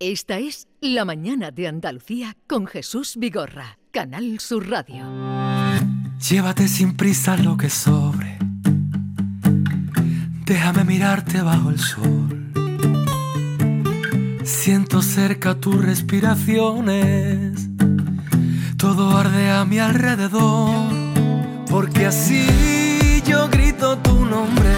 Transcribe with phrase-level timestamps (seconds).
[0.00, 5.04] Esta es La Mañana de Andalucía con Jesús Vigorra, Canal Sur Radio.
[6.28, 8.38] Llévate sin prisa lo que sobre.
[10.46, 12.52] Déjame mirarte bajo el sol.
[14.42, 17.68] Siento cerca tus respiraciones.
[18.76, 20.92] Todo arde a mi alrededor.
[21.70, 24.74] Porque así yo grito tu nombre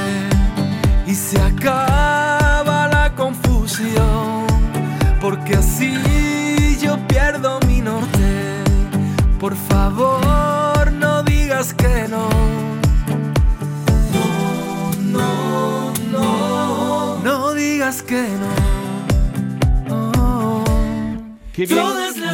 [1.06, 2.25] y se acaba
[9.46, 12.28] Por favor, no digas que no.
[15.04, 17.18] No, no, no.
[17.22, 18.76] No digas que no.
[21.52, 21.78] Qué bien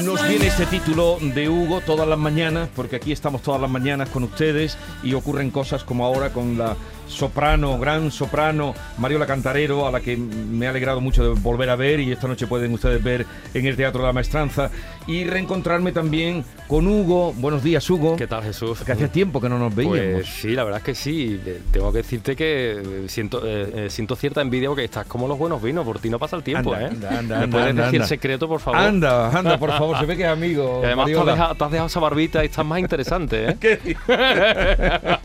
[0.06, 4.08] nos viene este título de Hugo todas las mañanas, porque aquí estamos todas las mañanas
[4.08, 6.76] con ustedes y ocurren cosas como ahora con la
[7.12, 11.76] soprano, gran soprano Mariola Cantarero, a la que me ha alegrado mucho de volver a
[11.76, 14.70] ver y esta noche pueden ustedes ver en el Teatro de la Maestranza
[15.06, 17.32] y reencontrarme también con Hugo.
[17.34, 18.16] Buenos días, Hugo.
[18.16, 18.80] ¿Qué tal, Jesús?
[18.80, 19.98] Que hacía tiempo que no nos veíamos.
[19.98, 21.40] Pues sí, la verdad es que sí.
[21.44, 25.38] Eh, Tengo que decirte que eh, siento, eh, siento cierta envidia porque estás como los
[25.38, 25.84] buenos vinos.
[25.84, 26.90] Por ti no pasa el tiempo, Anda, ¿eh?
[26.90, 28.08] anda, anda, ¿Me anda, puedes anda, decir anda.
[28.08, 28.80] secreto, por favor?
[28.80, 30.80] Anda, anda, por favor, se ve que es amigo.
[30.82, 33.56] Y además te has, dejado, te has dejado esa barbita y estás más interesante, ¿eh?
[33.60, 33.96] ¿Qué?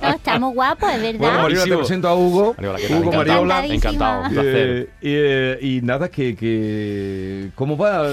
[0.01, 1.19] No, estamos guapos, es verdad.
[1.19, 2.55] Bueno, Mariola, te presento a Hugo.
[2.57, 3.11] Hugo Encantado.
[3.17, 3.65] Mariola.
[3.65, 4.67] Encantado, un placer.
[4.69, 8.03] Eh, eh, y nada, que, que ¿cómo va?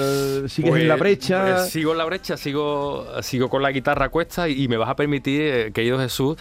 [0.49, 1.43] ¿Sigues en la Pues, brecha?
[1.57, 4.77] pues, sigo en la brecha, sigo, sigo con la guitarra a cuesta y, y me
[4.77, 6.37] vas a permitir, eh, querido Jesús,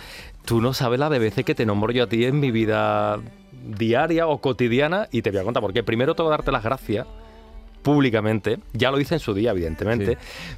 [0.45, 3.19] tú no sabes la de veces que te nombro yo a ti en mi vida
[3.77, 7.08] diaria o cotidiana y te voy a contar porque primero tengo que darte las gracias
[7.84, 10.17] públicamente, ya lo hice en su día, evidentemente,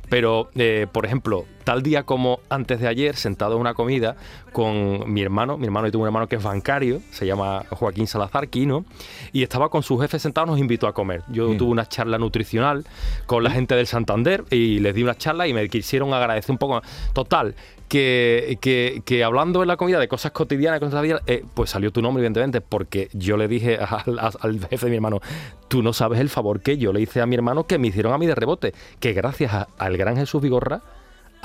[0.09, 4.15] pero, eh, por ejemplo, tal día como antes de ayer, sentado en una comida
[4.53, 8.07] con mi hermano, mi hermano y tengo un hermano que es bancario, se llama Joaquín
[8.07, 8.85] Salazar Quino,
[9.33, 11.23] y estaba con su jefe sentado, nos invitó a comer.
[11.27, 11.57] Yo Bien.
[11.57, 12.85] tuve una charla nutricional
[13.25, 16.57] con la gente del Santander y les di una charla y me quisieron agradecer un
[16.57, 16.81] poco.
[17.13, 17.55] Total,
[17.87, 21.91] que, que, que hablando en la comida de cosas cotidianas, cosas vida, eh, pues salió
[21.91, 25.21] tu nombre, evidentemente, porque yo le dije al, jefe de mi hermano,
[25.67, 28.13] tú no sabes el favor que yo le hice a mi hermano que me hicieron
[28.13, 30.81] a mí de rebote, que gracias al gran Jesús Vigorra,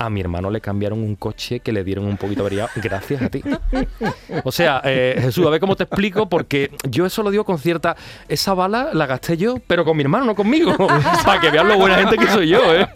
[0.05, 3.29] a mi hermano le cambiaron un coche que le dieron un poquito averiado gracias a
[3.29, 3.41] ti.
[4.43, 7.59] O sea, eh, Jesús, a ver cómo te explico, porque yo eso lo digo con
[7.59, 7.95] cierta...
[8.27, 10.75] Esa bala la gasté yo, pero con mi hermano, no conmigo.
[11.25, 12.87] Para que vean lo buena gente que soy yo, ¿eh?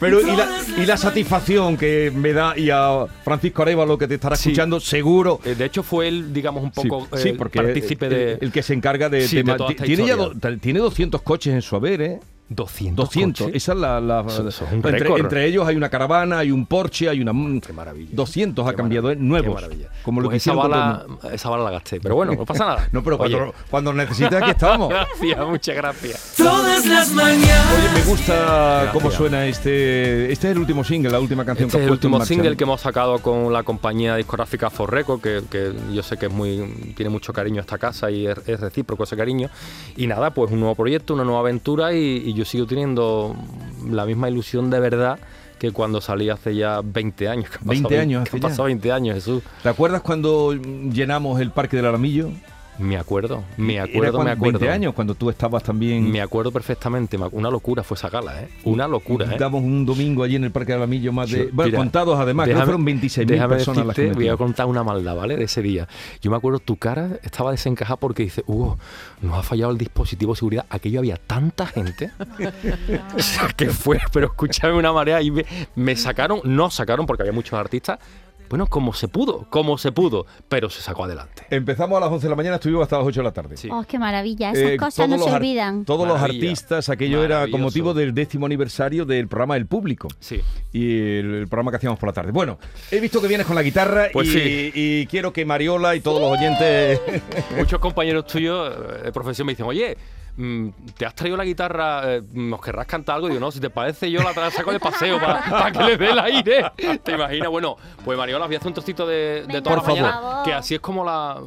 [0.00, 0.48] Pero y la,
[0.78, 4.50] y la satisfacción que me da y a Francisco Arevalo que te estará Sí.
[4.50, 5.40] escuchando, seguro.
[5.44, 8.38] Eh, De hecho, fue él, digamos, un Sí, poco sí, eh, porque partícipe el, de...
[8.40, 10.32] el que se encarga de, Sí, de de ma- toda ti- esta tiene ya do-
[10.60, 12.20] tiene 200 coches en su haber, ¿eh?
[12.50, 13.04] 200.
[13.04, 13.62] 200, coches.
[13.62, 17.32] esa es la, es entre, entre ellos hay una caravana, hay un Porsche, hay una
[17.60, 18.10] Qué maravilla.
[18.12, 19.16] 200 ha cambiado, ¿eh?
[19.16, 19.88] maravilla, nuevos, Qué maravilla.
[20.02, 22.00] como lo que Pues esa hicieron con bala, el esa bala la gasté.
[22.00, 22.88] Pero bueno, no pasa nada.
[22.98, 24.88] No, pero cuando, cuando necesites aquí estamos.
[25.18, 26.34] Gracias, muchas gracias.
[26.36, 27.66] Todas las mañanas.
[27.76, 30.32] Oye, me gusta cómo suena este.
[30.32, 32.14] Este es el último single, la última canción Este que es has el puesto en
[32.14, 36.26] último single que hemos sacado con la compañía discográfica Forreco, que, que yo sé que
[36.26, 39.50] es muy tiene mucho cariño a esta casa y es, es recíproco ese cariño.
[39.96, 43.34] Y nada, pues un nuevo proyecto, una nueva aventura y, y yo sigo teniendo
[43.90, 45.18] la misma ilusión de verdad
[45.58, 47.50] que cuando salí hace ya 20 años.
[47.50, 49.42] que han 20 pasado años que han pasado 20 años, Jesús.
[49.62, 52.30] ¿Te acuerdas cuando llenamos el Parque del Aramillo?
[52.78, 54.58] Me acuerdo, me Era acuerdo, cuando- me acuerdo.
[54.60, 56.10] 20 años, cuando tú estabas también.
[56.10, 58.48] Me acuerdo perfectamente, una locura fue esa gala, ¿eh?
[58.64, 59.36] Una locura, ¿eh?
[59.38, 61.38] Damos un domingo allí en el Parque del Aramillo más de.
[61.46, 64.28] Yo- bueno, mira, contados además, creo que déjame- fueron 26.000 déjame personas las que Voy
[64.28, 65.36] a contar una maldad, ¿vale?
[65.36, 65.88] De ese día.
[66.22, 68.78] Yo me acuerdo, tu cara estaba desencajada porque dice, Hugo,
[69.22, 70.66] nos ha fallado el dispositivo de seguridad.
[70.70, 72.10] Aquello había tanta gente.
[73.16, 75.44] o sea, que fue, pero escúchame una marea y me,
[75.74, 77.98] me sacaron, no sacaron porque había muchos artistas.
[78.48, 81.44] Bueno, como se pudo, como se pudo, pero se sacó adelante.
[81.50, 83.56] Empezamos a las 11 de la mañana, estuvimos hasta las 8 de la tarde.
[83.56, 83.68] Sí.
[83.70, 84.50] Oh, qué maravilla.
[84.52, 85.84] Esas Eh, cosas no se olvidan.
[85.84, 90.08] Todos los artistas, aquello era con motivo del décimo aniversario del programa El Público.
[90.20, 90.40] Sí.
[90.72, 92.32] Y el, el programa que hacíamos por la tarde.
[92.32, 92.58] Bueno,
[92.90, 94.72] he visto que vienes con la guitarra Pues y, sí.
[94.74, 97.00] y quiero que Mariola y todos los oyentes.
[97.56, 99.96] Muchos compañeros tuyos eh, de profesión me dicen, oye,
[100.96, 102.14] ¿te has traído la guitarra?
[102.16, 103.28] eh, ¿Nos querrás cantar algo?
[103.28, 106.18] Digo, no, si te parece, yo la saco de paseo para que le dé el
[106.18, 106.72] aire.
[107.02, 107.48] ¿Te imaginas?
[107.48, 110.52] Bueno, pues Mariola, voy a hacer un trocito de, de toda por la mañana, que
[110.54, 111.40] así es como la,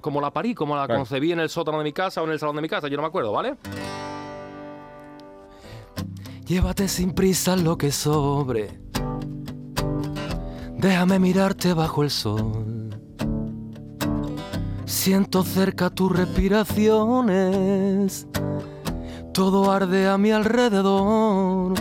[0.00, 1.00] como la parí, como la Claro.
[1.00, 2.96] concebí en el sótano de mi casa o en el salón de mi casa, yo
[2.96, 3.54] no me acuerdo, ¿vale?
[6.46, 8.80] Llévate sin prisa lo que sobre.
[10.78, 12.77] Déjame mirarte bajo el sol.
[14.88, 18.26] Siento cerca tus respiraciones.
[19.34, 21.74] Todo arde a mi alrededor.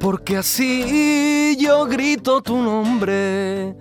[0.00, 3.76] Porque así yo grito tu nombre.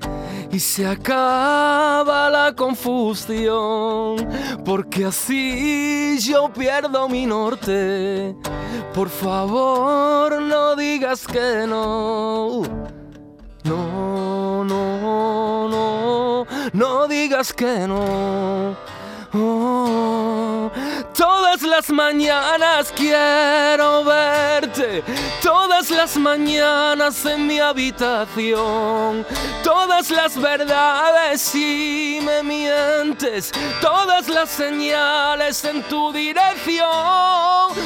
[0.52, 4.18] y se acaba la confusión,
[4.64, 8.36] porque así yo pierdo mi norte.
[8.94, 12.62] Por favor, no digas que no.
[13.64, 14.13] No,
[16.72, 18.76] no, digas que no.
[19.36, 20.72] Oh,
[21.18, 24.04] todas las mañanas quiero
[25.42, 29.26] todas las mañanas en mi habitación,
[29.64, 33.52] todas las verdades si me mientes,
[33.82, 36.88] todas las señales en tu dirección,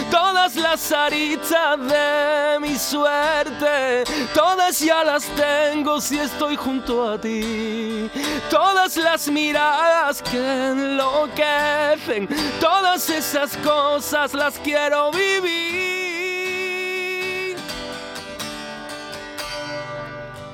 [0.09, 8.09] todas las aritas de mi suerte, todas ya las tengo si estoy junto a ti,
[8.49, 12.27] todas las miradas que enloquecen,
[12.59, 15.96] todas esas cosas las quiero vivir.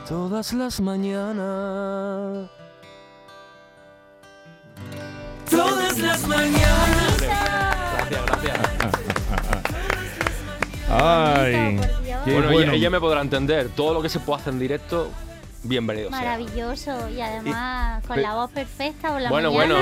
[0.07, 2.49] Todas las mañanas.
[5.49, 7.17] Todas las mañanas.
[7.21, 8.57] Gracias, gracias.
[10.89, 11.79] Ay,
[12.25, 12.71] qué Bueno, bueno.
[12.71, 13.69] Ella, ella me podrá entender.
[13.69, 15.09] Todo lo que se puede hacer en directo,
[15.63, 16.19] bienvenido sea.
[16.19, 17.09] Maravilloso.
[17.09, 19.75] Y además con la voz perfecta por la Bueno, bueno.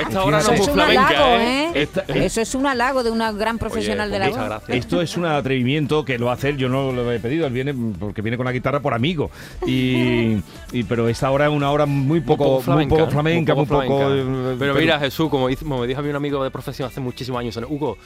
[0.00, 1.64] Esta hora un flamenca, halago, ¿eh?
[1.64, 1.70] ¿eh?
[1.82, 4.48] Esta- Eso es un halago de una gran profesional Oye, de la muchas voz.
[4.48, 4.78] gracias.
[4.78, 7.74] Esto es un atrevimiento que lo hace él, yo no lo he pedido, él viene
[7.98, 9.30] porque viene con la guitarra por amigo.
[9.66, 10.36] Y,
[10.72, 14.52] y- pero esta hora es una hora muy poco, muy poco flamenca, muy poco, flamenca.
[14.52, 16.88] eh, Pero mira, Jesús, como, dice- como me dijo a mí un amigo de profesión
[16.88, 17.98] hace muchísimos años, Hugo,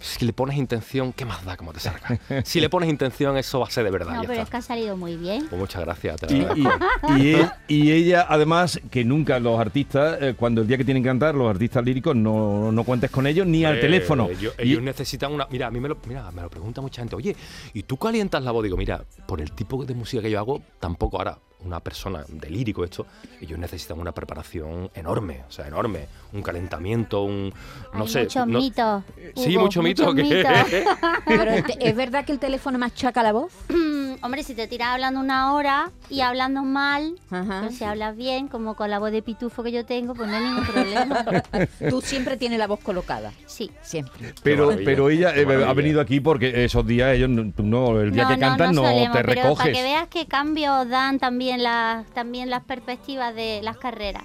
[0.00, 2.18] si le pones intención, ¿qué más da como te salga?
[2.44, 4.14] si le pones intención, eso va a ser de verdad.
[4.14, 5.46] No, ya pero es que ha salido muy bien.
[5.48, 6.20] Pues muchas gracias.
[6.20, 7.16] te lo Y, agradezco.
[7.16, 10.84] y- y él- y ella, además, que nunca los artistas, eh, cuando el día que
[10.84, 14.28] tienen que cantar, los artistas líricos, no, no cuentes con ellos ni al Eh, teléfono.
[14.30, 15.46] Ellos, Y- ellos necesitan una.
[15.50, 17.16] Mira, a mí me lo, mira, me lo pregunta mucha gente.
[17.16, 17.34] Oye,
[17.74, 18.62] ¿y tú calientas la voz?
[18.64, 22.50] Digo, mira, por el tipo de música que yo hago, tampoco ahora una persona de
[22.50, 23.06] lírico esto,
[23.40, 27.52] ellos necesitan una preparación enorme, o sea, enorme, un calentamiento, un
[27.94, 29.04] no Hay sé, muchos no- mitos.
[29.34, 30.12] Sí, Hugo, mucho mito.
[30.12, 30.36] muchos ¿qué?
[30.36, 30.86] mitos.
[31.26, 31.50] Pero
[31.80, 33.52] es verdad que el teléfono machaca la voz.
[34.22, 37.60] Hombre, si te tiras hablando una hora y hablando mal, Ajá.
[37.62, 40.36] pero si hablas bien, como con la voz de pitufo que yo tengo, pues no
[40.36, 41.24] hay ningún problema.
[41.90, 43.32] Tú siempre tienes la voz colocada.
[43.46, 43.70] Sí.
[43.82, 44.34] Siempre.
[44.42, 48.28] pero, pero ella eh, ha venido aquí porque esos días ellos no, el día no,
[48.28, 49.58] que no, cantan no, solemos, te pero recoges.
[49.58, 54.24] para que veas qué cambios dan también las también las perspectivas de las carreras.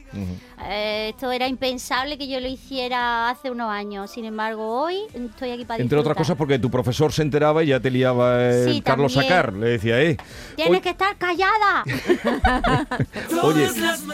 [0.65, 4.11] Eh, esto era impensable que yo lo hiciera hace unos años.
[4.11, 7.67] Sin embargo, hoy estoy aquí para Entre otras cosas porque tu profesor se enteraba y
[7.67, 9.33] ya te liaba el Sí, Carlos también.
[9.33, 9.53] Sacar.
[9.53, 10.17] Le decía, eh,
[10.55, 11.83] Tienes que estar callada.
[13.43, 13.67] oye,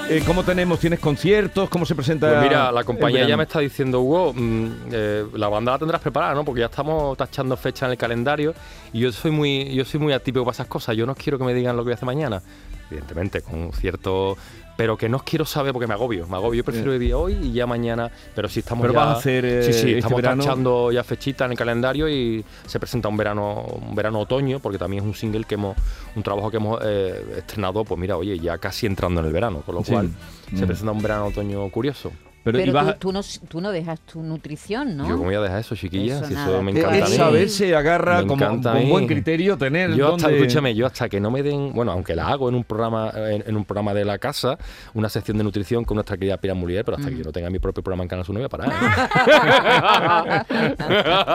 [0.09, 0.79] eh, ¿cómo tenemos?
[0.79, 1.69] ¿Tienes conciertos?
[1.69, 2.29] ¿Cómo se presenta?
[2.29, 6.01] Pues mira, la compañía ya me está diciendo, Hugo, mm, eh, la banda la tendrás
[6.01, 6.43] preparada, ¿no?
[6.43, 8.53] Porque ya estamos tachando fecha en el calendario
[8.93, 10.95] y yo soy muy, yo soy muy atípico para esas cosas.
[10.95, 12.41] Yo no quiero que me digan lo que voy a hacer mañana,
[12.89, 14.37] evidentemente, con cierto,
[14.79, 16.59] pero que no quiero saber porque me agobio, me agobio.
[16.59, 19.43] Yo prefiero vivir hoy y ya mañana, pero si estamos Pero ya, vas a hacer,
[19.43, 23.09] eh, sí, sí, este estamos verano- tachando ya fechita en el calendario y se presenta
[23.09, 25.75] un verano, un verano otoño, porque también es un single que hemos,
[26.15, 29.63] un trabajo que hemos eh, estrenado, pues mira, oye, ya casi entrando en el verano,
[29.65, 29.91] con lo Sí.
[29.91, 30.11] cual
[30.55, 30.67] se Mm.
[30.67, 32.13] presenta un verano otoño curioso.
[32.43, 35.03] Pero, y Pero vas tú, no, tú no dejas tu nutrición, ¿no?
[35.07, 37.09] Yo cómo voy a dejar eso, chiquillas, Eso si nada, eso me encanta a es
[37.09, 37.15] mí.
[37.17, 41.19] saber se agarra Me como, con buen criterio tener Yo hasta, escúchame, yo hasta que
[41.19, 44.05] no me den, bueno, aunque la hago en un programa, en, en un programa de
[44.05, 44.57] la casa,
[44.93, 47.49] una sección de nutrición con nuestra querida Pilar Mulier, pero hasta que yo no tenga
[47.49, 48.71] mi propio programa en Canal Sur no voy a parar.
[48.71, 48.75] ¿eh?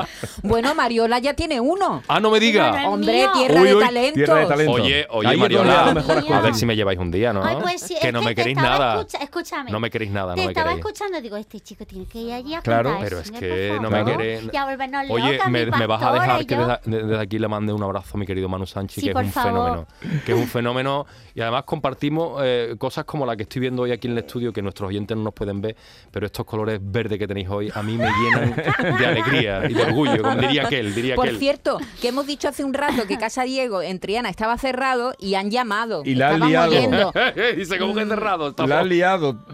[0.42, 2.02] Bueno, Mariola ya tiene uno.
[2.08, 2.88] ah, no me diga.
[2.88, 4.14] Hombre, tierra Uy, de uy, talentos.
[4.14, 4.72] tierra de talento.
[4.72, 7.42] Oye, oye, Ahí Mariola, a ver si me lleváis un día, ¿no?
[7.44, 9.00] Ay, pues sí, que no me queréis nada.
[9.00, 9.70] escucha- escúchame.
[9.70, 10.76] No me queréis nada, no me queréis.
[10.94, 12.90] Escuchando, digo, este chico tiene que ir allí a Claro.
[12.90, 13.08] cantar.
[13.08, 17.20] Pero es que no me Ya volvernos Oye, me, vas a dejar que desde, desde
[17.20, 19.86] aquí le mande un abrazo a mi querido Manu Sánchez, Sí, que es un favor.
[20.00, 20.22] fenómeno.
[20.24, 23.92] Que es un fenómeno y además compartimos eh, cosas como la que estoy viendo hoy
[23.92, 25.76] aquí en el estudio, que nuestros oyentes no nos pueden ver,
[26.12, 28.54] pero estos colores verdes que tenéis hoy a mí me llenan
[28.98, 31.38] de alegría y de orgullo, como diría aquel, diría Por aquel.
[31.40, 35.34] cierto, que hemos dicho hace un rato que Casa Diego en Triana estaba cerrado y
[35.34, 36.02] han llamado.
[36.04, 37.12] Y la han liado.
[37.56, 38.54] Dice, ¿cómo que cerrado?
[38.66, 39.44] La has liado,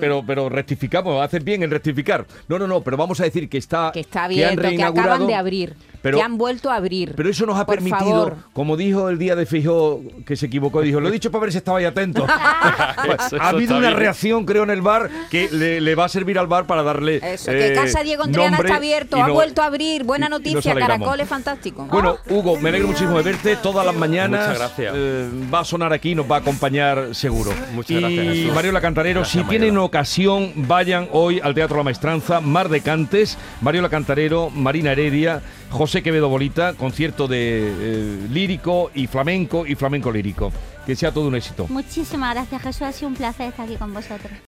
[0.00, 0.48] pero, pero
[0.88, 2.26] rectificamos, haces bien en rectificar.
[2.48, 4.70] No, no, no, pero vamos a decir que está, Que está han abierto, que, acaban
[4.76, 5.74] reinaugurado, de abrir.
[6.02, 7.14] Pero- que han vuelto a abrir.
[7.16, 8.36] Pero eso nos ha permitido, favor.
[8.52, 11.52] como dijo el día de Fijó, que se equivocó, dijo, lo he dicho para ver
[11.52, 12.28] si estabais atentos.
[13.04, 13.98] Pues, Eso- eso ha habido una bien.
[14.00, 17.20] reacción, creo, en el bar que le, le va a servir al bar para darle.
[17.22, 20.04] Eso, eh, que Casa Diego Triana está abierto, y ha vuelto a abrir.
[20.04, 20.74] Buena y- y noticia.
[20.74, 21.86] Caracol es fantástico.
[21.90, 24.46] Bueno, Hugo, me alegro muchísimo de verte todas las mañanas.
[24.48, 24.94] Muchas gracias.
[24.96, 27.52] Eh, va a sonar aquí, nos va a acompañar seguro.
[27.74, 28.54] Muchas y gracias, Jesús.
[28.54, 33.38] Mariola Cantarero, Gracias, si tienen ocasión, vayan hoy al Teatro La Maestranza, Mar de Cantes,
[33.60, 40.10] Mariola Cantarero, Marina Heredia, José Quevedo Bolita, concierto de eh, lírico y flamenco y flamenco
[40.10, 40.52] lírico.
[40.86, 41.66] Que sea todo un éxito.
[41.68, 42.82] Muchísimas gracias, Jesús.
[42.82, 44.32] Ha sido un placer estar aquí con vosotros.